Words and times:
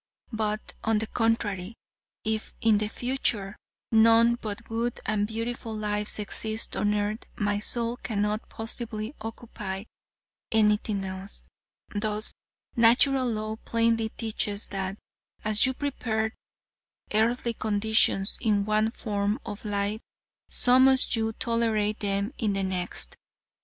But, 0.33 0.73
on 0.83 0.97
the 0.97 1.05
contrary, 1.05 1.75
if 2.23 2.55
in 2.59 2.79
the 2.79 2.87
future 2.87 3.55
none 3.91 4.33
but 4.33 4.63
good 4.63 4.99
and 5.05 5.27
beautiful 5.27 5.77
lives 5.77 6.17
exist 6.17 6.75
on 6.75 6.95
earth, 6.95 7.25
my 7.35 7.59
soul 7.59 7.97
cannot 7.97 8.49
possibly 8.49 9.13
occupy 9.21 9.83
anything 10.51 11.05
else. 11.05 11.47
Thus, 11.93 12.33
Natural 12.75 13.31
Law 13.31 13.57
plainly 13.57 14.09
teaches 14.09 14.69
that, 14.69 14.97
as 15.45 15.67
you 15.67 15.75
prepare 15.75 16.33
earthly 17.13 17.53
conditions 17.53 18.39
in 18.41 18.65
one 18.65 18.89
form 18.89 19.39
of 19.45 19.63
life, 19.65 20.01
so 20.49 20.79
must 20.79 21.15
you 21.15 21.31
tolerate 21.33 21.99
them 21.99 22.33
in 22.39 22.53
the 22.53 22.63
next. 22.63 23.15